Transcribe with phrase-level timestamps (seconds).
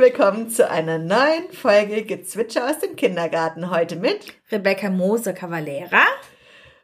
[0.00, 3.70] Willkommen zu einer neuen Folge Gezwitscher aus dem Kindergarten.
[3.70, 6.04] Heute mit Rebecca Moser Cavalera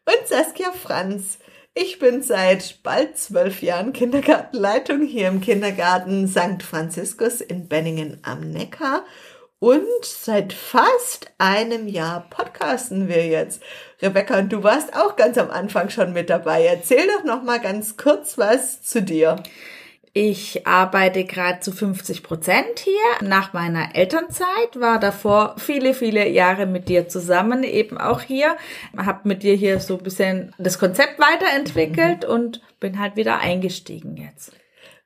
[0.04, 1.38] und Saskia Franz.
[1.72, 6.62] Ich bin seit bald zwölf Jahren Kindergartenleitung hier im Kindergarten St.
[6.62, 9.06] Franziskus in Benningen am Neckar.
[9.60, 13.62] Und seit fast einem Jahr podcasten wir jetzt.
[14.02, 16.66] Rebecca, und du warst auch ganz am Anfang schon mit dabei.
[16.66, 19.42] Erzähl doch noch mal ganz kurz was zu dir.
[20.18, 23.28] Ich arbeite gerade zu 50 Prozent hier.
[23.28, 28.56] Nach meiner Elternzeit war davor viele, viele Jahre mit dir zusammen, eben auch hier.
[28.96, 32.34] Hab mit dir hier so ein bisschen das Konzept weiterentwickelt mhm.
[32.34, 34.52] und bin halt wieder eingestiegen jetzt.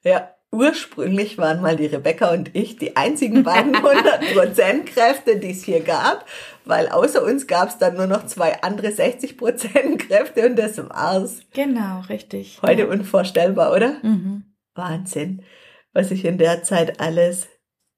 [0.04, 5.64] Ja, ursprünglich waren mal die Rebecca und ich die einzigen beiden 100% Kräfte, die es
[5.64, 6.24] hier gab,
[6.64, 11.40] weil außer uns gab es dann nur noch zwei andere 60% Kräfte und das war's.
[11.52, 12.60] Genau, richtig.
[12.62, 12.86] Heute ja.
[12.86, 13.96] unvorstellbar, oder?
[14.04, 14.44] Mhm.
[14.74, 15.44] Wahnsinn,
[15.92, 17.48] was sich in der Zeit alles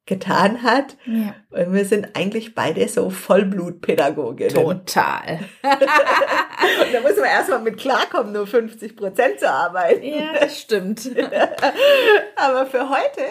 [0.07, 0.97] getan hat.
[1.07, 1.35] Ja.
[1.51, 4.55] Und wir sind eigentlich beide so Vollblutpädagoginnen.
[4.55, 5.41] Total.
[5.63, 10.05] und da muss man erstmal mit klarkommen, nur 50 Prozent zu arbeiten.
[10.05, 11.09] Ja, das stimmt.
[12.37, 13.23] Aber für heute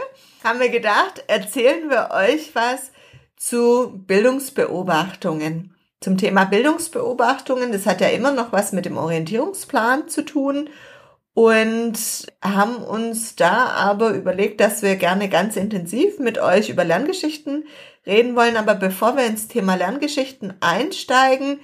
[0.44, 2.92] haben wir gedacht, erzählen wir euch was
[3.36, 5.76] zu Bildungsbeobachtungen.
[6.00, 10.70] Zum Thema Bildungsbeobachtungen, das hat ja immer noch was mit dem Orientierungsplan zu tun
[11.42, 11.98] und
[12.44, 17.64] haben uns da aber überlegt, dass wir gerne ganz intensiv mit euch über Lerngeschichten
[18.06, 18.58] reden wollen.
[18.58, 21.60] Aber bevor wir ins Thema Lerngeschichten einsteigen,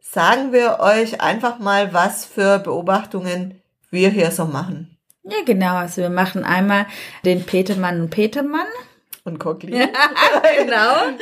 [0.00, 4.98] sagen wir euch einfach mal, was für Beobachtungen wir hier so machen.
[5.22, 5.76] Ja, genau.
[5.76, 6.86] Also wir machen einmal
[7.24, 8.66] den Petermann und Petermann.
[9.24, 9.76] Und Cochlin.
[9.76, 9.88] Ja,
[10.62, 11.16] genau.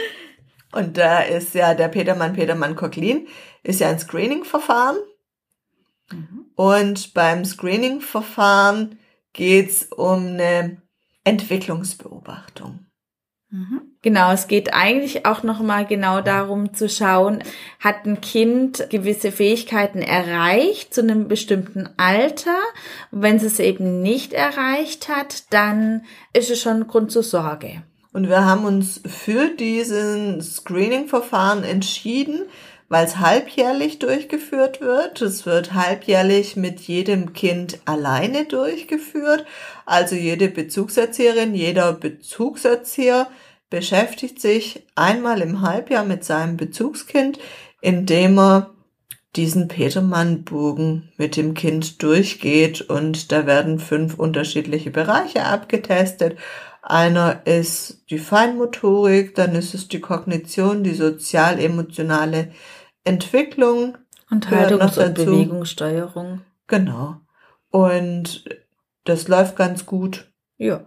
[0.72, 3.28] Und da ist ja der Petermann, Petermann, Cochlin,
[3.62, 4.96] ist ja ein Screening-Verfahren.
[6.10, 6.39] Mhm.
[6.60, 8.98] Und beim Screening-Verfahren
[9.32, 10.76] geht's um eine
[11.24, 12.80] Entwicklungsbeobachtung.
[13.48, 13.80] Mhm.
[14.02, 17.42] Genau, es geht eigentlich auch nochmal genau darum zu schauen,
[17.78, 22.58] hat ein Kind gewisse Fähigkeiten erreicht zu einem bestimmten Alter?
[23.10, 26.04] Wenn es es eben nicht erreicht hat, dann
[26.34, 27.84] ist es schon Grund zur Sorge.
[28.12, 32.42] Und wir haben uns für diesen Screening-Verfahren entschieden,
[32.90, 35.22] weil es halbjährlich durchgeführt wird.
[35.22, 39.46] Es wird halbjährlich mit jedem Kind alleine durchgeführt.
[39.86, 43.28] Also jede Bezugserzieherin, jeder Bezugserzieher
[43.70, 47.38] beschäftigt sich einmal im Halbjahr mit seinem Bezugskind,
[47.80, 48.70] indem er
[49.36, 56.36] diesen Petermann-Bogen mit dem Kind durchgeht und da werden fünf unterschiedliche Bereiche abgetestet.
[56.82, 62.50] Einer ist die Feinmotorik, dann ist es die Kognition, die sozial-emotionale
[63.04, 63.98] Entwicklung.
[64.30, 66.42] Und Haltungs- und Bewegungssteuerung.
[66.66, 67.16] Genau.
[67.70, 68.44] Und
[69.04, 70.32] das läuft ganz gut.
[70.56, 70.86] Ja.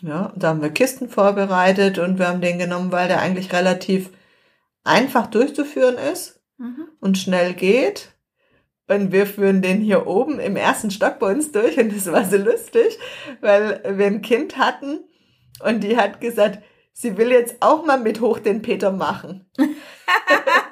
[0.00, 4.10] Ja, da haben wir Kisten vorbereitet und wir haben den genommen, weil der eigentlich relativ
[4.84, 6.88] einfach durchzuführen ist mhm.
[7.00, 8.10] und schnell geht.
[8.86, 12.24] Und wir führen den hier oben im ersten Stock bei uns durch und das war
[12.24, 12.98] so lustig,
[13.40, 15.00] weil wir ein Kind hatten
[15.60, 16.62] und die hat gesagt,
[16.92, 19.50] sie will jetzt auch mal mit hoch den Peter machen.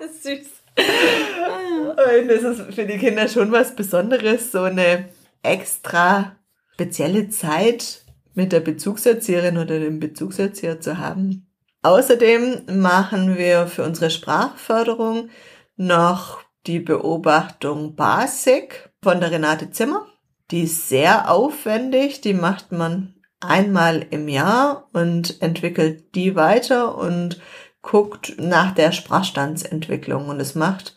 [0.01, 0.49] Süß.
[0.79, 5.09] Und das ist für die Kinder schon was Besonderes, so eine
[5.43, 6.37] extra
[6.75, 8.03] spezielle Zeit
[8.34, 11.51] mit der Bezugserzieherin oder dem Bezugserzieher zu haben.
[11.83, 15.31] Außerdem machen wir für unsere Sprachförderung
[15.77, 20.07] noch die Beobachtung Basic von der Renate Zimmer.
[20.51, 27.41] Die ist sehr aufwendig, die macht man einmal im Jahr und entwickelt die weiter und
[27.86, 30.97] guckt nach der Sprachstandsentwicklung und es macht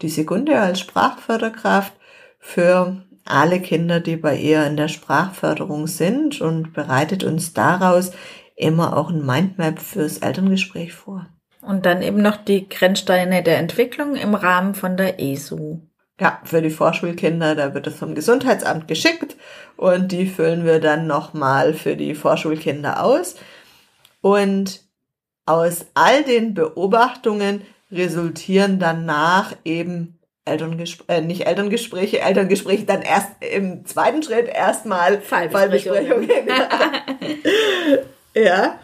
[0.00, 1.92] die Sekunde als Sprachförderkraft
[2.38, 8.12] für alle Kinder, die bei ihr in der Sprachförderung sind und bereitet uns daraus
[8.54, 11.26] immer auch ein Mindmap fürs Elterngespräch vor.
[11.60, 15.80] Und dann eben noch die Grenzsteine der Entwicklung im Rahmen von der ESU.
[16.20, 19.36] Ja, für die Vorschulkinder, da wird es vom Gesundheitsamt geschickt
[19.76, 23.34] und die füllen wir dann nochmal für die Vorschulkinder aus.
[24.20, 24.87] Und
[25.48, 33.86] aus all den Beobachtungen resultieren danach eben Elterngespräche, äh, nicht Elterngespräche, Elterngespräche dann erst im
[33.86, 36.28] zweiten Schritt erstmal Fallbesprechungen.
[38.34, 38.78] ja.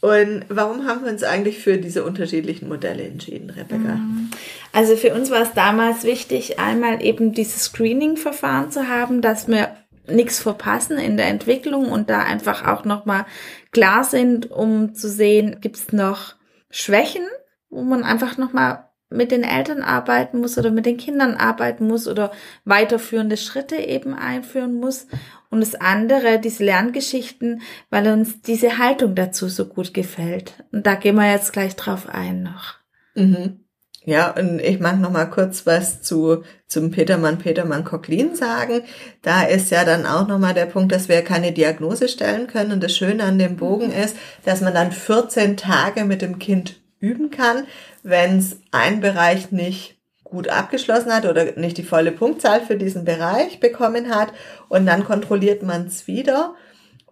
[0.00, 3.94] Und warum haben wir uns eigentlich für diese unterschiedlichen Modelle entschieden, Rebecca?
[3.94, 4.30] Mhm.
[4.72, 9.74] Also für uns war es damals wichtig, einmal eben dieses Screening-Verfahren zu haben, dass wir
[10.06, 13.26] nichts verpassen in der Entwicklung und da einfach auch nochmal
[13.72, 16.34] klar sind, um zu sehen, gibt es noch
[16.70, 17.26] Schwächen,
[17.70, 22.08] wo man einfach nochmal mit den Eltern arbeiten muss oder mit den Kindern arbeiten muss
[22.08, 22.32] oder
[22.64, 25.06] weiterführende Schritte eben einführen muss.
[25.50, 30.64] Und das andere, diese Lerngeschichten, weil uns diese Haltung dazu so gut gefällt.
[30.72, 32.74] Und da gehen wir jetzt gleich drauf ein noch.
[33.14, 33.63] Mhm.
[34.06, 38.82] Ja, und ich mag noch mal kurz was zu zum Petermann Petermann Cochlin sagen.
[39.22, 42.72] Da ist ja dann auch noch mal der Punkt, dass wir keine Diagnose stellen können
[42.72, 44.02] und das Schöne an dem Bogen mhm.
[44.02, 47.66] ist, dass man dann 14 Tage mit dem Kind üben kann,
[48.02, 53.04] wenn es einen Bereich nicht gut abgeschlossen hat oder nicht die volle Punktzahl für diesen
[53.04, 54.32] Bereich bekommen hat
[54.68, 56.54] und dann kontrolliert man es wieder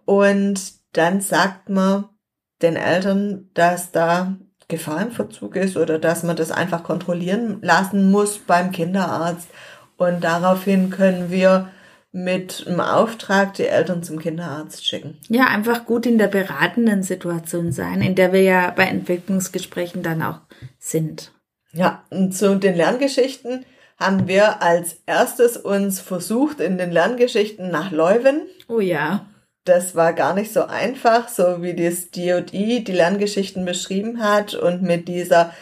[0.05, 0.59] und
[0.91, 2.09] dann sagt man
[2.61, 4.35] den Eltern, dass da
[4.73, 9.47] Gefahr im Verzug ist oder dass man das einfach kontrollieren lassen muss beim Kinderarzt.
[9.97, 11.69] Und daraufhin können wir
[12.11, 15.17] mit einem Auftrag die Eltern zum Kinderarzt schicken.
[15.29, 20.21] Ja, einfach gut in der beratenden Situation sein, in der wir ja bei Entwicklungsgesprächen dann
[20.21, 20.41] auch
[20.77, 21.31] sind.
[21.71, 23.65] Ja, und zu den Lerngeschichten
[23.97, 28.41] haben wir als erstes uns versucht in den Lerngeschichten nach Leuven.
[28.67, 29.25] Oh ja
[29.65, 34.81] das war gar nicht so einfach, so wie das DOI die Lerngeschichten beschrieben hat und
[34.81, 35.53] mit dieser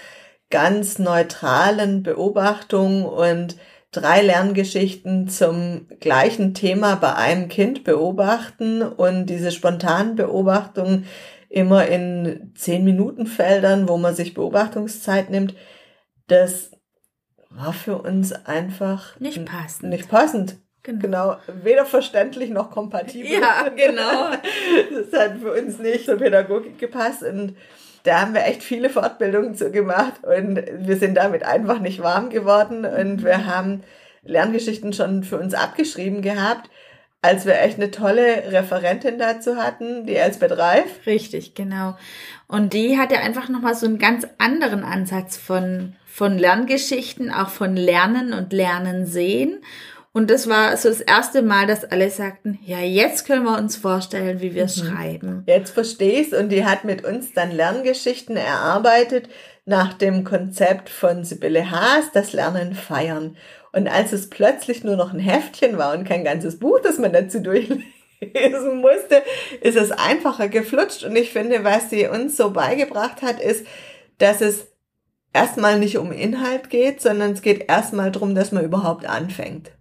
[0.49, 3.57] ganz neutralen Beobachtung und
[3.91, 11.05] drei Lerngeschichten zum gleichen Thema bei einem Kind beobachten und diese spontanen Beobachtungen
[11.49, 15.55] immer in zehn Minuten Feldern, wo man sich Beobachtungszeit nimmt,
[16.27, 16.71] das
[17.49, 19.89] war für uns einfach nicht passend.
[19.89, 20.57] Nicht passend.
[20.83, 21.01] Genau.
[21.01, 21.37] genau.
[21.63, 23.31] weder verständlich noch kompatibel.
[23.31, 24.31] Ja, genau.
[25.11, 27.55] das hat für uns nicht zur Pädagogik gepasst und
[28.03, 32.29] da haben wir echt viele Fortbildungen zu gemacht und wir sind damit einfach nicht warm
[32.29, 33.83] geworden und wir haben
[34.23, 36.69] Lerngeschichten schon für uns abgeschrieben gehabt,
[37.21, 41.05] als wir echt eine tolle Referentin dazu hatten, die Elsbeth Reif.
[41.05, 41.95] Richtig, genau.
[42.47, 47.75] Und die hatte einfach nochmal so einen ganz anderen Ansatz von, von Lerngeschichten, auch von
[47.75, 49.59] Lernen und Lernen sehen.
[50.13, 53.77] Und das war so das erste Mal, dass alle sagten, ja, jetzt können wir uns
[53.77, 54.69] vorstellen, wie wir mhm.
[54.69, 55.43] schreiben.
[55.47, 59.29] Jetzt verstehst und die hat mit uns dann Lerngeschichten erarbeitet
[59.65, 63.37] nach dem Konzept von Sibylle Haas, das Lernen feiern.
[63.71, 67.13] Und als es plötzlich nur noch ein Heftchen war und kein ganzes Buch, das man
[67.13, 67.85] dazu durchlesen
[68.81, 69.23] musste,
[69.61, 71.05] ist es einfacher geflutscht.
[71.05, 73.65] Und ich finde, was sie uns so beigebracht hat, ist,
[74.17, 74.67] dass es
[75.31, 79.71] erstmal nicht um Inhalt geht, sondern es geht erstmal darum, dass man überhaupt anfängt.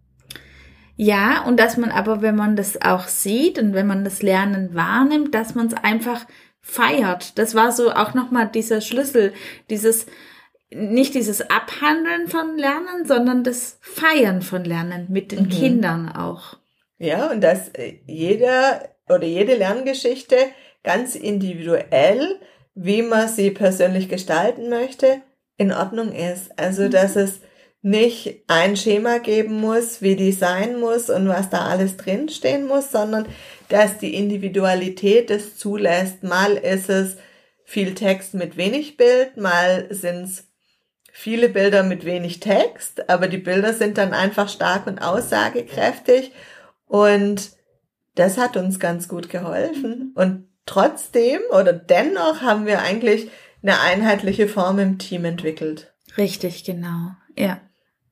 [1.03, 4.75] Ja, und dass man aber, wenn man das auch sieht und wenn man das Lernen
[4.75, 6.27] wahrnimmt, dass man es einfach
[6.61, 7.39] feiert.
[7.39, 9.33] Das war so auch nochmal dieser Schlüssel,
[9.71, 10.05] dieses,
[10.69, 15.49] nicht dieses Abhandeln von Lernen, sondern das Feiern von Lernen mit den mhm.
[15.49, 16.59] Kindern auch.
[16.99, 20.37] Ja, und dass äh, jeder oder jede Lerngeschichte
[20.83, 22.39] ganz individuell,
[22.75, 25.23] wie man sie persönlich gestalten möchte,
[25.57, 26.59] in Ordnung ist.
[26.59, 26.91] Also, mhm.
[26.91, 27.41] dass es
[27.83, 32.91] nicht ein Schema geben muss, wie die sein muss und was da alles drinstehen muss,
[32.91, 33.27] sondern
[33.69, 36.23] dass die Individualität es zulässt.
[36.23, 37.17] Mal ist es
[37.65, 40.49] viel Text mit wenig Bild, mal sind es
[41.13, 46.33] viele Bilder mit wenig Text, aber die Bilder sind dann einfach stark und aussagekräftig
[46.87, 47.53] und
[48.15, 50.13] das hat uns ganz gut geholfen.
[50.15, 53.31] Und trotzdem oder dennoch haben wir eigentlich
[53.63, 55.93] eine einheitliche Form im Team entwickelt.
[56.17, 57.13] Richtig, genau.
[57.37, 57.61] Ja.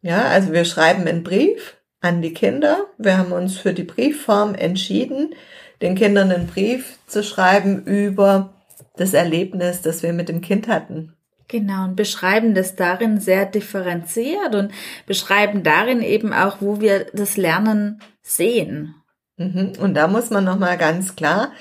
[0.09, 2.87] Ja, also wir schreiben einen Brief an die Kinder.
[2.97, 5.35] Wir haben uns für die Briefform entschieden,
[5.83, 8.55] den Kindern einen Brief zu schreiben über
[8.97, 11.13] das Erlebnis, das wir mit dem Kind hatten.
[11.47, 14.73] Genau, und beschreiben das darin sehr differenziert und
[15.05, 18.95] beschreiben darin eben auch, wo wir das Lernen sehen.
[19.37, 19.75] Mhm.
[19.79, 21.53] Und da muss man nochmal ganz klar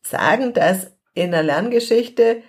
[0.00, 2.44] sagen, dass in der Lerngeschichte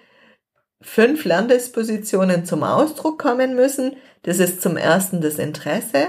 [0.82, 3.96] fünf Lerndispositionen zum Ausdruck kommen müssen.
[4.24, 6.08] Das ist zum ersten das Interesse.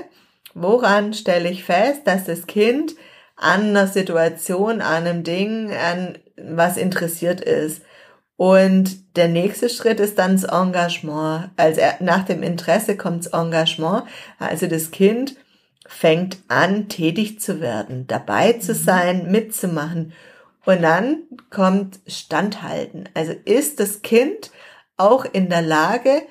[0.54, 2.94] Woran stelle ich fest, dass das Kind
[3.36, 7.82] an einer Situation, an einem Ding, an was interessiert ist?
[8.36, 11.50] Und der nächste Schritt ist dann das Engagement.
[11.56, 14.04] Also nach dem Interesse kommt das Engagement.
[14.38, 15.34] Also das Kind
[15.88, 18.76] fängt an, tätig zu werden, dabei zu mhm.
[18.76, 20.12] sein, mitzumachen.
[20.64, 23.08] Und dann kommt Standhalten.
[23.14, 24.50] Also ist das Kind
[24.98, 26.22] auch in der Lage,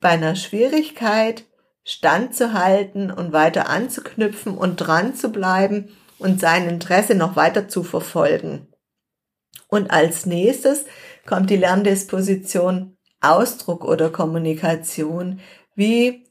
[0.00, 1.44] bei einer Schwierigkeit
[1.84, 8.68] standzuhalten und weiter anzuknüpfen und dran zu bleiben und sein Interesse noch weiter zu verfolgen.
[9.68, 10.84] Und als nächstes
[11.26, 15.40] kommt die Lerndisposition Ausdruck oder Kommunikation.
[15.74, 16.26] Wie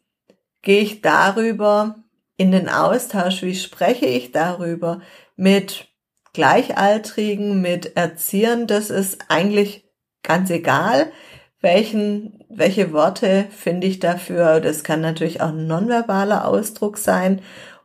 [0.62, 1.96] gehe ich darüber
[2.38, 3.41] in den Austausch?
[3.41, 5.01] Wie spreche ich darüber
[5.36, 5.88] mit
[6.34, 8.67] Gleichaltrigen, mit Erziehern?
[8.67, 9.86] Das ist eigentlich
[10.24, 11.12] ganz egal
[11.61, 14.59] welchen, welche Worte finde ich dafür.
[14.59, 17.41] Das kann natürlich auch ein nonverbaler Ausdruck sein.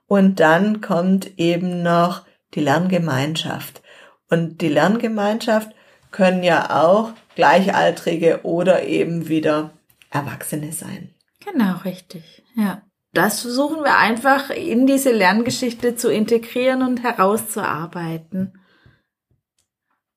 [0.06, 2.22] Und dann kommt eben noch
[2.54, 3.82] die Lerngemeinschaft.
[4.28, 5.70] Und die Lerngemeinschaft
[6.10, 9.70] können ja auch Gleichaltrige oder eben wieder
[10.10, 11.14] Erwachsene sein.
[11.44, 12.42] Genau, richtig.
[12.54, 12.82] Ja.
[13.14, 18.58] Das versuchen wir einfach in diese Lerngeschichte zu integrieren und herauszuarbeiten.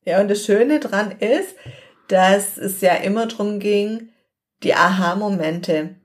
[0.04, 1.56] Ja, und das Schöne dran ist,
[2.08, 4.10] dass es ja immer drum ging,
[4.62, 5.96] die Aha-Momente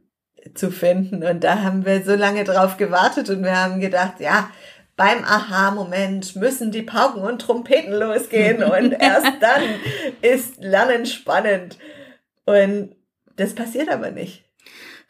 [0.55, 1.23] zu finden.
[1.23, 4.49] Und da haben wir so lange drauf gewartet und wir haben gedacht, ja,
[4.97, 9.63] beim Aha-Moment müssen die Pauken und Trompeten losgehen und erst dann
[10.21, 11.77] ist Lernen spannend.
[12.45, 12.95] Und
[13.35, 14.43] das passiert aber nicht.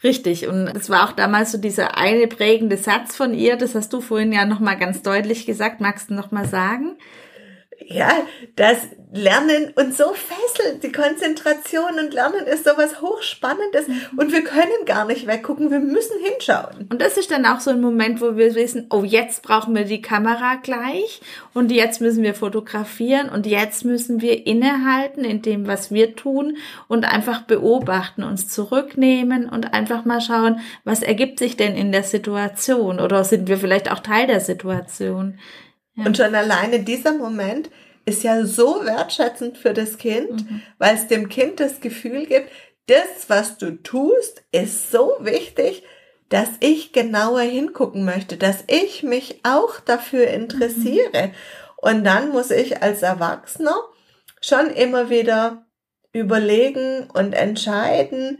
[0.04, 0.48] Richtig.
[0.48, 3.56] Und es war auch damals so dieser eine prägende Satz von ihr.
[3.56, 5.80] Das hast du vorhin ja nochmal ganz deutlich gesagt.
[5.80, 6.98] Magst du nochmal sagen?
[7.88, 8.10] Ja,
[8.56, 8.78] das
[9.14, 14.20] Lernen und so fesselt die Konzentration und Lernen ist sowas hochspannendes mhm.
[14.20, 16.88] und wir können gar nicht weggucken, wir müssen hinschauen.
[16.90, 19.84] Und das ist dann auch so ein Moment, wo wir wissen, oh, jetzt brauchen wir
[19.84, 21.20] die Kamera gleich
[21.54, 26.58] und jetzt müssen wir fotografieren und jetzt müssen wir innehalten in dem, was wir tun
[26.88, 32.04] und einfach beobachten, uns zurücknehmen und einfach mal schauen, was ergibt sich denn in der
[32.04, 35.38] Situation oder sind wir vielleicht auch Teil der Situation?
[35.96, 36.06] Ja.
[36.06, 37.70] Und schon alleine dieser Moment
[38.06, 40.62] ist ja so wertschätzend für das Kind, mhm.
[40.78, 42.50] weil es dem Kind das Gefühl gibt,
[42.88, 45.84] das, was du tust, ist so wichtig,
[46.30, 51.28] dass ich genauer hingucken möchte, dass ich mich auch dafür interessiere.
[51.28, 51.34] Mhm.
[51.78, 53.76] Und dann muss ich als Erwachsener
[54.42, 55.66] schon immer wieder
[56.14, 58.40] überlegen und entscheiden,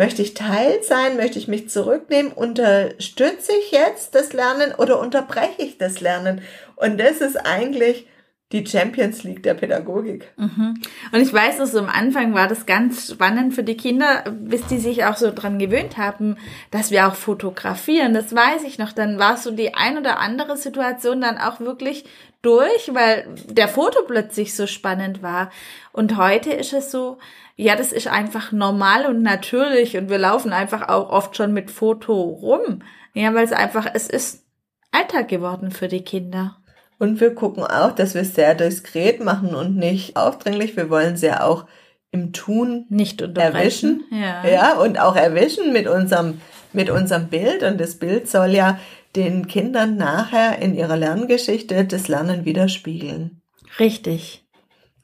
[0.00, 1.18] Möchte ich Teil sein?
[1.18, 2.32] Möchte ich mich zurücknehmen?
[2.32, 6.40] Unterstütze ich jetzt das Lernen oder unterbreche ich das Lernen?
[6.76, 8.06] Und das ist eigentlich
[8.50, 10.32] die Champions League der Pädagogik.
[10.38, 10.80] Mhm.
[11.12, 14.66] Und ich weiß, dass so am Anfang war das ganz spannend für die Kinder, bis
[14.68, 16.38] die sich auch so dran gewöhnt haben,
[16.70, 18.14] dass wir auch fotografieren.
[18.14, 18.92] Das weiß ich noch.
[18.92, 22.06] Dann war so die ein oder andere Situation dann auch wirklich
[22.40, 25.50] durch, weil der Foto plötzlich so spannend war.
[25.92, 27.18] Und heute ist es so,
[27.60, 31.70] ja, das ist einfach normal und natürlich und wir laufen einfach auch oft schon mit
[31.70, 32.82] Foto rum.
[33.12, 34.46] Ja, weil es einfach, es ist
[34.92, 36.56] Alltag geworden für die Kinder.
[36.98, 40.74] Und wir gucken auch, dass wir es sehr diskret machen und nicht aufdringlich.
[40.76, 41.66] Wir wollen sie ja auch
[42.10, 44.04] im Tun nicht erwischen.
[44.10, 44.46] Ja.
[44.46, 46.40] ja, und auch erwischen mit unserem,
[46.72, 47.62] mit unserem Bild.
[47.62, 48.78] Und das Bild soll ja
[49.16, 53.42] den Kindern nachher in ihrer Lerngeschichte das Lernen widerspiegeln.
[53.78, 54.46] Richtig.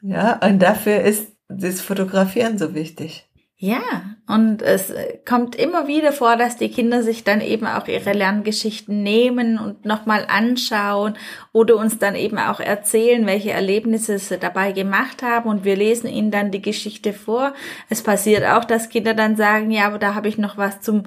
[0.00, 3.26] Ja, und dafür ist das Fotografieren so wichtig.
[3.58, 3.80] Ja,
[4.28, 4.92] und es
[5.26, 9.86] kommt immer wieder vor, dass die Kinder sich dann eben auch ihre Lerngeschichten nehmen und
[9.86, 11.16] nochmal anschauen
[11.52, 16.06] oder uns dann eben auch erzählen, welche Erlebnisse sie dabei gemacht haben und wir lesen
[16.06, 17.54] ihnen dann die Geschichte vor.
[17.88, 21.04] Es passiert auch, dass Kinder dann sagen, ja, aber da habe ich noch was zum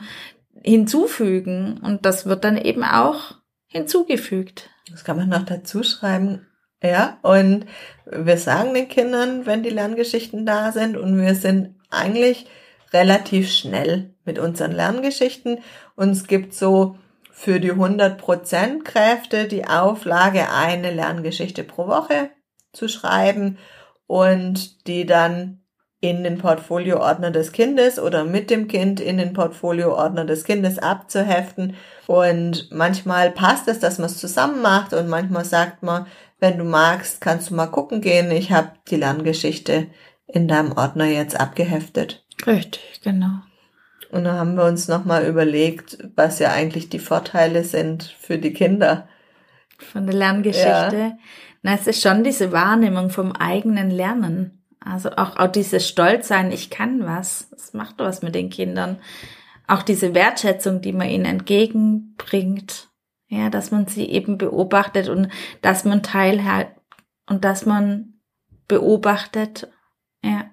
[0.63, 3.36] hinzufügen und das wird dann eben auch
[3.67, 4.72] hinzugefügt.
[4.89, 6.48] Das kann man noch dazu schreiben.
[6.81, 7.65] Ja, und
[8.05, 12.45] wir sagen den Kindern, wenn die Lerngeschichten da sind und wir sind eigentlich
[12.93, 15.59] relativ schnell mit unseren Lerngeschichten
[15.95, 16.98] und es gibt so
[17.31, 22.29] für die 100% Kräfte die Auflage, eine Lerngeschichte pro Woche
[22.74, 23.57] zu schreiben
[24.07, 25.62] und die dann
[26.01, 31.75] in den Portfolioordner des Kindes oder mit dem Kind in den Portfolioordner des Kindes abzuheften.
[32.07, 36.07] Und manchmal passt es, dass man es zusammen macht und manchmal sagt man,
[36.39, 38.31] wenn du magst, kannst du mal gucken gehen.
[38.31, 39.88] Ich habe die Lerngeschichte
[40.27, 42.25] in deinem Ordner jetzt abgeheftet.
[42.46, 43.41] Richtig, genau.
[44.12, 48.53] Und dann haben wir uns nochmal überlegt, was ja eigentlich die Vorteile sind für die
[48.53, 49.08] Kinder.
[49.77, 50.98] Von der Lerngeschichte.
[50.98, 51.17] Ja.
[51.62, 54.63] Na, es ist schon diese Wahrnehmung vom eigenen Lernen.
[54.79, 57.50] Also auch, auch dieses Stolzsein, ich kann was.
[57.51, 59.00] Das macht was mit den Kindern.
[59.67, 62.88] Auch diese Wertschätzung, die man ihnen entgegenbringt.
[63.29, 65.29] Ja, dass man sie eben beobachtet und
[65.62, 66.69] dass man teilhat
[67.27, 68.19] und dass man
[68.67, 69.69] beobachtet.
[70.24, 70.45] Ja.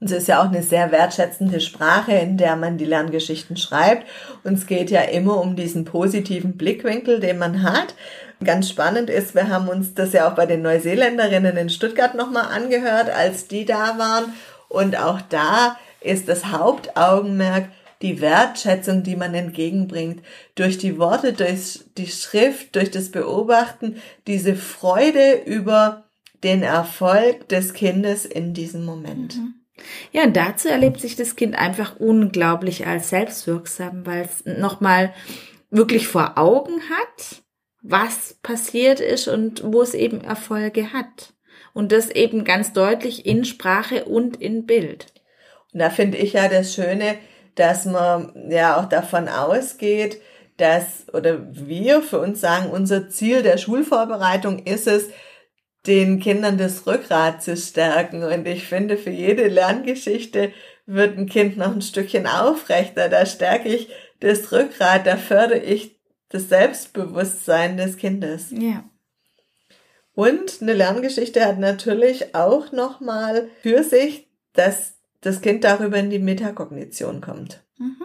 [0.00, 4.06] Und es ist ja auch eine sehr wertschätzende Sprache, in der man die Lerngeschichten schreibt.
[4.44, 7.94] Und es geht ja immer um diesen positiven Blickwinkel, den man hat.
[8.42, 12.46] Ganz spannend ist, wir haben uns das ja auch bei den Neuseeländerinnen in Stuttgart nochmal
[12.46, 14.32] angehört, als die da waren.
[14.68, 17.68] Und auch da ist das Hauptaugenmerk,
[18.02, 20.22] die Wertschätzung, die man entgegenbringt,
[20.54, 26.04] durch die Worte, durch die Schrift, durch das Beobachten, diese Freude über
[26.42, 29.36] den Erfolg des Kindes in diesem Moment.
[29.36, 29.54] Mhm.
[30.12, 35.14] Ja, und dazu erlebt sich das Kind einfach unglaublich als selbstwirksam, weil es nochmal
[35.70, 37.42] wirklich vor Augen hat,
[37.82, 41.34] was passiert ist und wo es eben Erfolge hat.
[41.72, 45.06] Und das eben ganz deutlich in Sprache und in Bild.
[45.72, 47.16] Und da finde ich ja das Schöne,
[47.54, 50.20] dass man ja auch davon ausgeht,
[50.56, 55.08] dass, oder wir für uns sagen, unser Ziel der Schulvorbereitung ist es,
[55.86, 58.22] den Kindern das Rückgrat zu stärken.
[58.22, 60.52] Und ich finde, für jede Lerngeschichte
[60.84, 63.08] wird ein Kind noch ein Stückchen aufrechter.
[63.08, 63.88] Da stärke ich
[64.20, 68.50] das Rückgrat, da fördere ich das Selbstbewusstsein des Kindes.
[68.50, 68.84] Ja.
[70.12, 76.18] Und eine Lerngeschichte hat natürlich auch nochmal für sich, dass das Kind darüber in die
[76.18, 77.62] Metakognition kommt.
[77.78, 78.04] Mhm.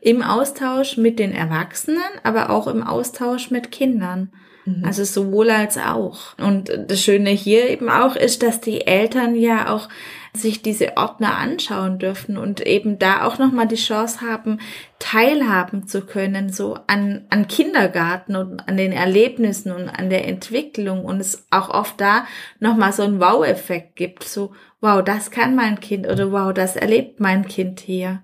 [0.00, 4.32] Im Austausch mit den Erwachsenen, aber auch im Austausch mit Kindern.
[4.64, 4.84] Mhm.
[4.84, 6.38] Also sowohl als auch.
[6.38, 9.88] Und das Schöne hier eben auch ist, dass die Eltern ja auch
[10.34, 14.60] sich diese Ordner anschauen dürfen und eben da auch nochmal die Chance haben,
[14.98, 21.04] teilhaben zu können, so an, an Kindergarten und an den Erlebnissen und an der Entwicklung
[21.04, 22.26] und es auch oft da
[22.60, 27.20] nochmal so einen Wow-Effekt gibt, so, wow, das kann mein Kind oder wow, das erlebt
[27.20, 28.22] mein Kind hier.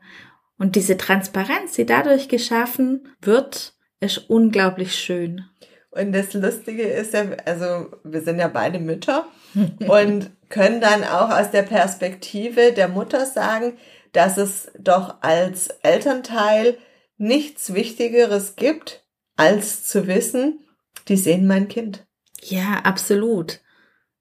[0.59, 5.45] Und diese Transparenz, die dadurch geschaffen wird, ist unglaublich schön.
[5.91, 9.27] Und das Lustige ist ja, also wir sind ja beide Mütter
[9.89, 13.79] und können dann auch aus der Perspektive der Mutter sagen,
[14.13, 16.79] dass es doch als Elternteil
[17.17, 19.05] nichts Wichtigeres gibt,
[19.37, 20.61] als zu wissen,
[21.09, 22.07] die sehen mein Kind.
[22.41, 23.61] Ja, absolut.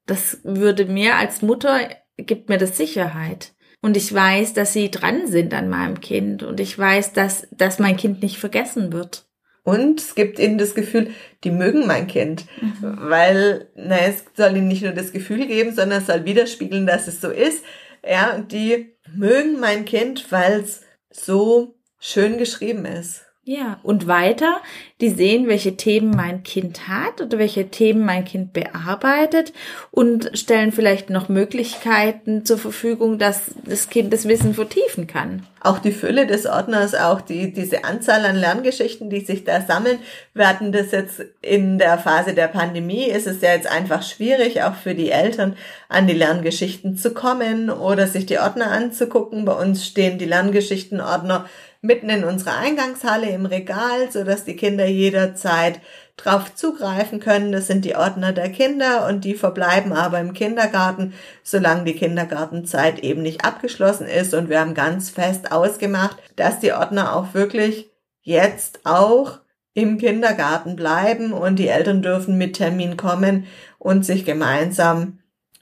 [0.06, 3.52] Das würde mir als Mutter, gibt mir das Sicherheit.
[3.80, 6.42] Und ich weiß, dass sie dran sind an meinem Kind.
[6.42, 9.26] Und ich weiß, dass, dass mein Kind nicht vergessen wird.
[9.62, 11.10] Und es gibt ihnen das Gefühl,
[11.42, 12.46] die mögen mein Kind.
[12.60, 12.98] Mhm.
[13.00, 17.08] Weil, na, es soll ihnen nicht nur das Gefühl geben, sondern es soll widerspiegeln, dass
[17.08, 17.64] es so ist.
[18.06, 23.24] Ja, und die mögen mein Kind, weil es so schön geschrieben ist.
[23.46, 24.62] Ja, und weiter,
[25.02, 29.52] die sehen, welche Themen mein Kind hat oder welche Themen mein Kind bearbeitet
[29.90, 35.46] und stellen vielleicht noch Möglichkeiten zur Verfügung, dass das Kind das Wissen vertiefen kann.
[35.60, 39.98] Auch die Fülle des Ordners, auch die, diese Anzahl an Lerngeschichten, die sich da sammeln,
[40.32, 44.74] werden das jetzt in der Phase der Pandemie, ist es ja jetzt einfach schwierig, auch
[44.74, 45.54] für die Eltern
[45.90, 49.44] an die Lerngeschichten zu kommen oder sich die Ordner anzugucken.
[49.44, 51.44] Bei uns stehen die Lerngeschichtenordner
[51.84, 55.80] mitten in unserer Eingangshalle im Regal, so dass die Kinder jederzeit
[56.16, 57.52] drauf zugreifen können.
[57.52, 63.00] Das sind die Ordner der Kinder und die verbleiben aber im Kindergarten, solange die Kindergartenzeit
[63.00, 64.32] eben nicht abgeschlossen ist.
[64.32, 67.90] Und wir haben ganz fest ausgemacht, dass die Ordner auch wirklich
[68.22, 69.40] jetzt auch
[69.74, 73.46] im Kindergarten bleiben und die Eltern dürfen mit Termin kommen
[73.78, 75.18] und sich gemeinsam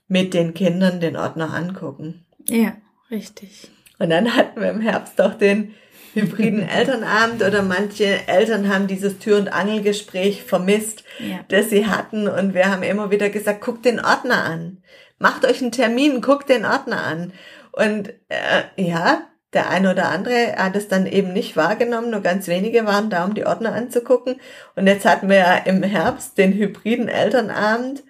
[0.06, 2.24] mit den Kindern den Ordner angucken.
[2.46, 2.74] Ja,
[3.10, 3.70] richtig.
[3.98, 5.74] Und dann hatten wir im Herbst doch den
[6.14, 11.40] hybriden Elternabend oder manche Eltern haben dieses Tür- und Angelgespräch vermisst, ja.
[11.48, 14.78] das sie hatten und wir haben immer wieder gesagt, guckt den Ordner an.
[15.18, 17.32] Macht euch einen Termin, guckt den Ordner an.
[17.70, 19.22] Und äh, ja,
[19.52, 23.24] der eine oder andere hat es dann eben nicht wahrgenommen, nur ganz wenige waren da,
[23.24, 24.40] um die Ordner anzugucken.
[24.74, 28.02] Und jetzt hatten wir ja im Herbst den hybriden Elternabend.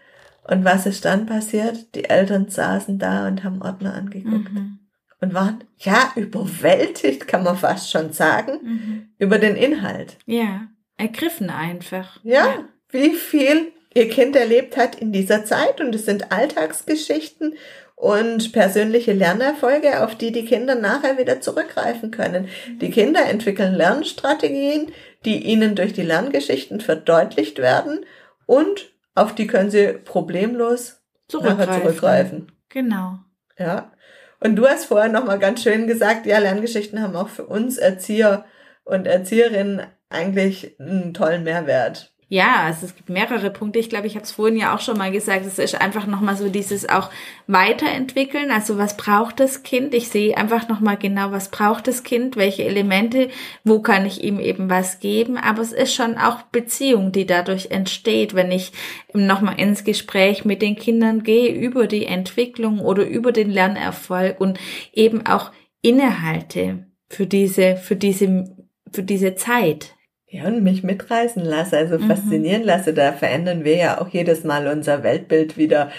[0.45, 1.95] Und was ist dann passiert?
[1.95, 4.53] Die Eltern saßen da und haben Ordner angeguckt.
[4.53, 4.82] Mhm
[5.23, 9.09] und waren ja überwältigt, kann man fast schon sagen, mhm.
[9.19, 10.19] über den Inhalt.
[10.27, 10.67] Ja,
[10.99, 12.19] ergriffen einfach.
[12.25, 17.55] Ja, ja, wie viel ihr Kind erlebt hat in dieser Zeit und es sind Alltagsgeschichten
[17.95, 22.49] und persönliche Lernerfolge, auf die die Kinder nachher wieder zurückgreifen können.
[22.67, 22.79] Mhm.
[22.81, 24.91] Die Kinder entwickeln Lernstrategien,
[25.25, 28.05] die ihnen durch die Lerngeschichten verdeutlicht werden
[28.47, 31.83] und auf die können sie problemlos zurückgreifen.
[31.83, 32.53] zurückgreifen.
[32.71, 33.19] Genau.
[33.57, 33.93] Ja.
[34.43, 38.45] Und du hast vorher nochmal ganz schön gesagt, ja, Lerngeschichten haben auch für uns Erzieher
[38.85, 42.12] und Erzieherinnen eigentlich einen tollen Mehrwert.
[42.33, 43.79] Ja, also es gibt mehrere Punkte.
[43.79, 45.45] Ich glaube, ich habe es vorhin ja auch schon mal gesagt.
[45.45, 47.11] Es ist einfach nochmal so dieses auch
[47.47, 48.51] weiterentwickeln.
[48.51, 49.93] Also was braucht das Kind?
[49.93, 52.37] Ich sehe einfach nochmal genau, was braucht das Kind?
[52.37, 53.29] Welche Elemente?
[53.65, 55.37] Wo kann ich ihm eben was geben?
[55.37, 58.73] Aber es ist schon auch Beziehung, die dadurch entsteht, wenn ich
[59.13, 64.59] nochmal ins Gespräch mit den Kindern gehe über die Entwicklung oder über den Lernerfolg und
[64.95, 68.57] eben auch innehalte für diese, für diese,
[68.91, 69.97] für diese Zeit
[70.33, 72.09] ja, und mich mitreißen lasse, also mhm.
[72.09, 72.95] faszinieren lasse.
[72.95, 75.91] Da verändern wir ja auch jedes Mal unser Weltbild wieder,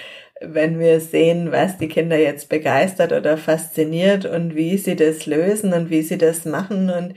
[0.41, 5.71] wenn wir sehen, was die Kinder jetzt begeistert oder fasziniert und wie sie das lösen
[5.73, 6.89] und wie sie das machen.
[6.89, 7.13] Und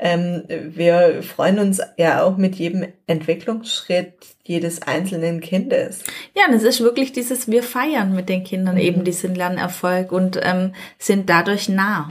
[0.00, 6.02] ähm, wir freuen uns ja auch mit jedem Entwicklungsschritt jedes einzelnen Kindes.
[6.34, 8.80] Ja, und es ist wirklich dieses, wir feiern mit den Kindern mhm.
[8.80, 12.10] eben diesen Lernerfolg und ähm, sind dadurch nah.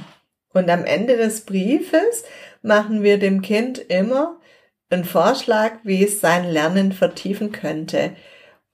[0.53, 2.23] Und am Ende des Briefes
[2.61, 4.37] machen wir dem Kind immer
[4.89, 8.11] einen Vorschlag, wie es sein Lernen vertiefen könnte.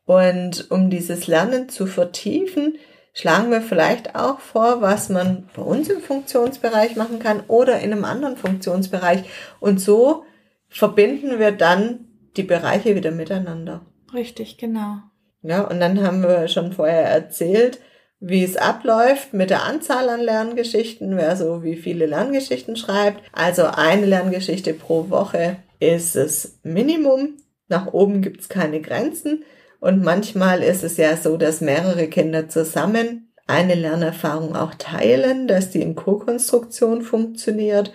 [0.06, 2.78] Und um dieses Lernen zu vertiefen,
[3.13, 7.91] schlagen wir vielleicht auch vor, was man bei uns im Funktionsbereich machen kann oder in
[7.91, 9.24] einem anderen Funktionsbereich.
[9.60, 10.24] Und so
[10.69, 13.86] verbinden wir dann die Bereiche wieder miteinander.
[14.13, 14.97] Richtig, genau.
[15.43, 17.80] Ja, und dann haben wir schon vorher erzählt,
[18.19, 23.21] wie es abläuft mit der Anzahl an Lerngeschichten, wer so wie viele Lerngeschichten schreibt.
[23.34, 27.38] Also eine Lerngeschichte pro Woche ist das Minimum.
[27.67, 29.44] Nach oben gibt's keine Grenzen.
[29.80, 35.72] Und manchmal ist es ja so, dass mehrere Kinder zusammen eine Lernerfahrung auch teilen, dass
[35.72, 37.91] die in Co-Konstruktion funktioniert.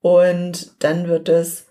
[0.00, 1.66] Und dann wird es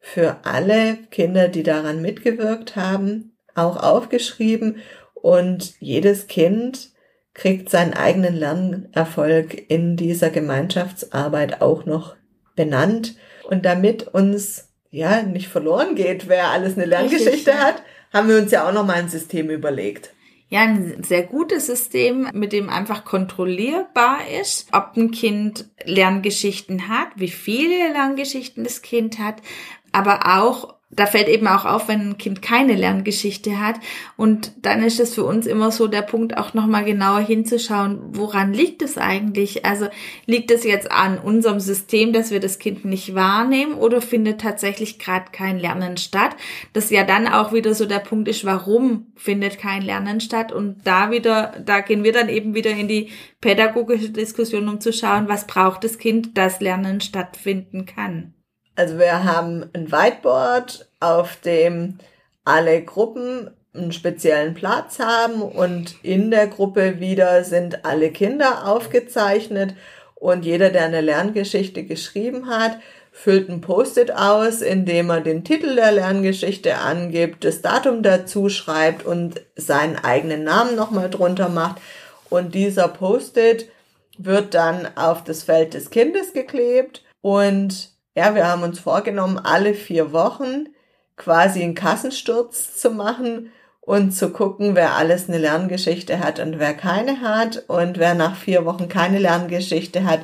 [0.00, 4.78] für alle Kinder, die daran mitgewirkt haben, auch aufgeschrieben.
[5.14, 6.90] Und jedes Kind
[7.32, 12.16] kriegt seinen eigenen Lernerfolg in dieser Gemeinschaftsarbeit auch noch
[12.56, 13.16] benannt.
[13.48, 17.60] Und damit uns ja nicht verloren geht, wer alles eine Lerngeschichte Richtig, ja.
[17.60, 20.12] hat, haben wir uns ja auch noch mal ein System überlegt.
[20.48, 27.08] Ja, ein sehr gutes System, mit dem einfach kontrollierbar ist, ob ein Kind Lerngeschichten hat,
[27.16, 29.42] wie viele Lerngeschichten das Kind hat,
[29.90, 33.74] aber auch da fällt eben auch auf, wenn ein Kind keine Lerngeschichte hat.
[34.16, 38.52] Und dann ist es für uns immer so der Punkt, auch nochmal genauer hinzuschauen, woran
[38.52, 39.64] liegt es eigentlich?
[39.64, 39.88] Also
[40.26, 45.00] liegt es jetzt an unserem System, dass wir das Kind nicht wahrnehmen oder findet tatsächlich
[45.00, 46.36] gerade kein Lernen statt?
[46.72, 50.52] Das ja dann auch wieder so der Punkt ist, warum findet kein Lernen statt?
[50.52, 54.92] Und da wieder, da gehen wir dann eben wieder in die pädagogische Diskussion, um zu
[54.92, 58.35] schauen, was braucht das Kind, dass Lernen stattfinden kann.
[58.76, 61.98] Also wir haben ein Whiteboard, auf dem
[62.44, 69.74] alle Gruppen einen speziellen Platz haben und in der Gruppe wieder sind alle Kinder aufgezeichnet
[70.14, 72.78] und jeder, der eine Lerngeschichte geschrieben hat,
[73.12, 79.06] füllt ein Post-it aus, indem er den Titel der Lerngeschichte angibt, das Datum dazu schreibt
[79.06, 81.80] und seinen eigenen Namen nochmal drunter macht.
[82.28, 83.70] Und dieser Post-it
[84.18, 89.74] wird dann auf das Feld des Kindes geklebt und ja, wir haben uns vorgenommen, alle
[89.74, 90.68] vier Wochen
[91.16, 96.74] quasi einen Kassensturz zu machen und zu gucken, wer alles eine Lerngeschichte hat und wer
[96.74, 97.64] keine hat.
[97.68, 100.20] Und wer nach vier Wochen keine Lerngeschichte hat,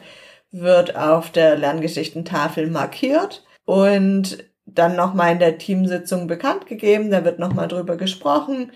[0.50, 7.10] wird auf der Lerngeschichtentafel markiert und dann nochmal in der Teamsitzung bekannt gegeben.
[7.10, 8.72] Da wird nochmal drüber gesprochen.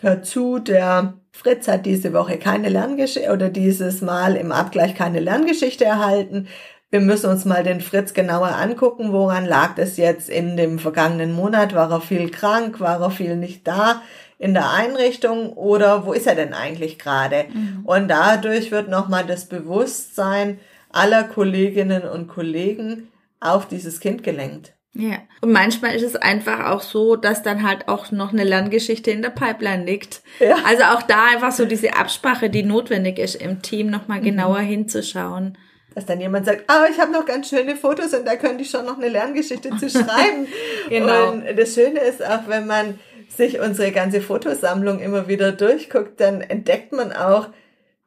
[0.00, 5.20] Hört zu, der Fritz hat diese Woche keine Lerngeschichte oder dieses Mal im Abgleich keine
[5.20, 6.48] Lerngeschichte erhalten
[6.96, 11.34] wir müssen uns mal den Fritz genauer angucken, woran lag es jetzt in dem vergangenen
[11.34, 11.74] Monat?
[11.74, 12.80] War er viel krank?
[12.80, 14.00] War er viel nicht da
[14.38, 15.52] in der Einrichtung?
[15.52, 17.44] Oder wo ist er denn eigentlich gerade?
[17.52, 17.82] Mhm.
[17.84, 23.08] Und dadurch wird nochmal das Bewusstsein aller Kolleginnen und Kollegen
[23.40, 24.72] auf dieses Kind gelenkt.
[24.94, 25.18] Ja.
[25.42, 29.20] Und manchmal ist es einfach auch so, dass dann halt auch noch eine Lerngeschichte in
[29.20, 30.22] der Pipeline liegt.
[30.40, 30.56] Ja.
[30.64, 34.24] Also auch da einfach so diese Absprache, die notwendig ist im Team, nochmal mhm.
[34.24, 34.66] genauer mhm.
[34.66, 35.58] hinzuschauen
[35.96, 38.70] dass dann jemand sagt, ah, ich habe noch ganz schöne Fotos und da könnte ich
[38.70, 40.46] schon noch eine Lerngeschichte zu schreiben.
[40.90, 41.32] genau.
[41.32, 42.98] Und das Schöne ist auch, wenn man
[43.34, 47.48] sich unsere ganze Fotosammlung immer wieder durchguckt, dann entdeckt man auch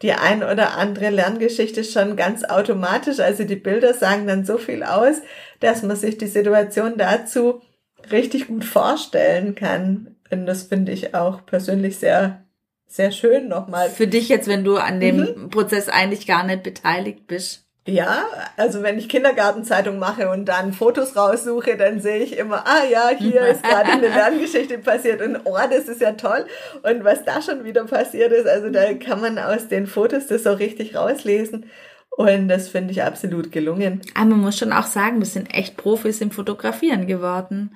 [0.04, 3.20] die ein oder andere Lerngeschichte schon ganz automatisch.
[3.22, 5.16] Also die Bilder sagen dann so viel aus,
[5.60, 7.64] dass man sich die Situation dazu
[8.12, 10.16] richtig gut vorstellen kann.
[10.30, 12.46] Und das finde ich auch persönlich sehr
[12.86, 13.90] sehr schön nochmal.
[13.90, 15.50] Für dich jetzt, wenn du an dem mhm.
[15.50, 17.69] Prozess eigentlich gar nicht beteiligt bist.
[17.90, 18.26] Ja,
[18.56, 23.10] also wenn ich Kindergartenzeitung mache und dann Fotos raussuche, dann sehe ich immer, ah ja,
[23.18, 26.46] hier ist gerade eine Lerngeschichte passiert und oh, das ist ja toll.
[26.84, 30.44] Und was da schon wieder passiert ist, also da kann man aus den Fotos das
[30.44, 31.66] so richtig rauslesen.
[32.12, 34.02] Und das finde ich absolut gelungen.
[34.14, 37.76] Aber man muss schon auch sagen, wir sind echt Profis im Fotografieren geworden.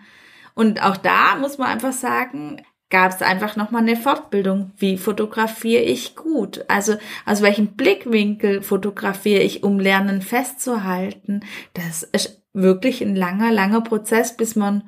[0.53, 2.61] Und auch da muss man einfach sagen,
[2.93, 4.69] gab es einfach nochmal eine Fortbildung.
[4.77, 6.63] Wie fotografiere ich gut?
[6.67, 11.41] Also aus welchem Blickwinkel fotografiere ich, um Lernen festzuhalten?
[11.73, 14.83] Das ist wirklich ein langer, langer Prozess, bis man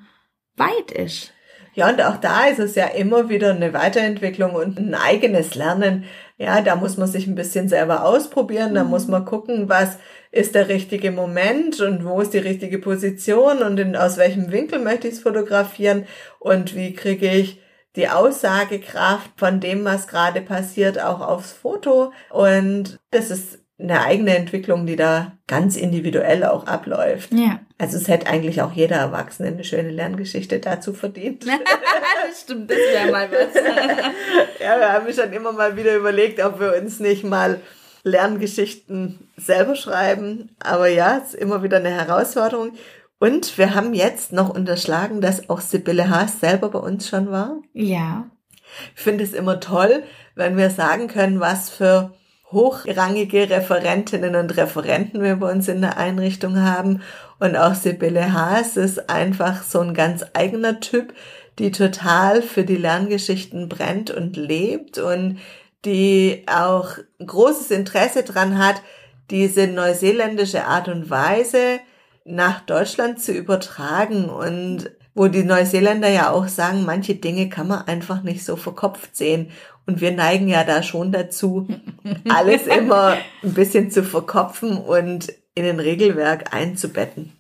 [0.55, 1.33] weit ist.
[1.73, 6.03] Ja, und auch da ist es ja immer wieder eine Weiterentwicklung und ein eigenes Lernen.
[6.37, 8.91] Ja, da muss man sich ein bisschen selber ausprobieren, da mhm.
[8.91, 9.97] muss man gucken, was
[10.31, 14.77] ist der richtige Moment und wo ist die richtige Position und in, aus welchem Winkel
[14.77, 16.05] möchte ich es fotografieren
[16.39, 17.64] und wie kriege ich
[17.95, 22.12] die Aussagekraft von dem, was gerade passiert, auch aufs Foto.
[22.29, 27.34] Und das ist eine eigene Entwicklung, die da ganz individuell auch abläuft.
[27.34, 27.60] Ja.
[27.77, 31.45] Also es hätte eigentlich auch jeder Erwachsene eine schöne Lerngeschichte dazu verdient.
[32.27, 33.53] das stimmt, das wäre mal was.
[34.60, 37.60] ja, wir haben schon immer mal wieder überlegt, ob wir uns nicht mal
[38.03, 40.55] Lerngeschichten selber schreiben.
[40.63, 42.73] Aber ja, es ist immer wieder eine Herausforderung.
[43.19, 47.62] Und wir haben jetzt noch unterschlagen, dass auch Sibylle Haas selber bei uns schon war.
[47.73, 48.30] Ja.
[48.95, 50.04] Ich finde es immer toll,
[50.36, 52.13] wenn wir sagen können, was für
[52.51, 57.01] hochrangige Referentinnen und Referenten wir bei uns in der Einrichtung haben.
[57.39, 61.13] Und auch Sibylle Haas ist einfach so ein ganz eigener Typ,
[61.58, 65.39] die total für die Lerngeschichten brennt und lebt und
[65.86, 68.82] die auch großes Interesse dran hat,
[69.32, 71.80] diese neuseeländische Art und Weise
[72.25, 77.88] nach Deutschland zu übertragen und wo die Neuseeländer ja auch sagen, manche Dinge kann man
[77.88, 79.51] einfach nicht so verkopft sehen.
[79.88, 81.67] Und wir neigen ja da schon dazu,
[82.29, 87.31] alles immer ein bisschen zu verkopfen und in ein Regelwerk einzubetten.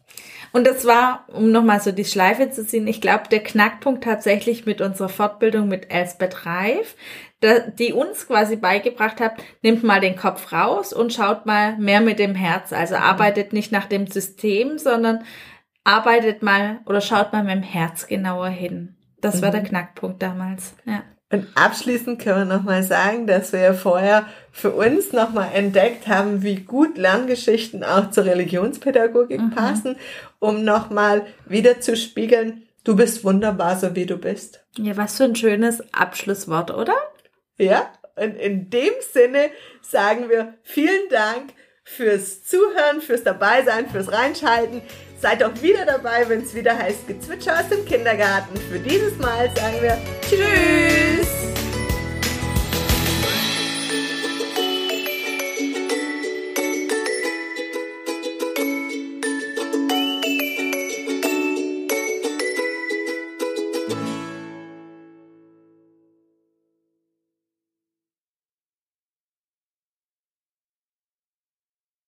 [0.53, 4.65] Und das war, um nochmal so die Schleife zu ziehen, ich glaube, der Knackpunkt tatsächlich
[4.65, 6.95] mit unserer Fortbildung mit Elsbeth Reif,
[7.79, 12.19] die uns quasi beigebracht hat, nimmt mal den Kopf raus und schaut mal mehr mit
[12.19, 12.73] dem Herz.
[12.73, 15.23] Also arbeitet nicht nach dem System, sondern
[15.83, 18.95] arbeitet mal oder schaut mal mit dem Herz genauer hin.
[19.21, 19.67] Das war der mhm.
[19.67, 20.75] Knackpunkt damals.
[20.85, 21.03] Ja.
[21.31, 26.43] Und abschließend können wir nochmal sagen, dass wir ja vorher für uns nochmal entdeckt haben,
[26.43, 29.49] wie gut Lerngeschichten auch zur Religionspädagogik mhm.
[29.49, 29.95] passen,
[30.39, 34.63] um nochmal wieder zu spiegeln, du bist wunderbar, so wie du bist.
[34.77, 36.95] Ja, was für ein schönes Abschlusswort, oder?
[37.57, 39.49] Ja, und in dem Sinne
[39.81, 44.81] sagen wir vielen Dank fürs Zuhören, fürs Dabeisein, fürs Reinschalten.
[45.19, 48.57] Seid auch wieder dabei, wenn es wieder heißt Gezwitscher aus dem Kindergarten.
[48.71, 51.44] Für dieses Mal sagen wir Tschüss.